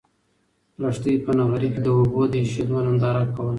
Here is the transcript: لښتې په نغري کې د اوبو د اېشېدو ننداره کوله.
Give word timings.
لښتې 0.81 1.13
په 1.25 1.31
نغري 1.37 1.69
کې 1.73 1.81
د 1.83 1.87
اوبو 1.97 2.21
د 2.31 2.33
اېشېدو 2.41 2.77
ننداره 2.85 3.23
کوله. 3.35 3.49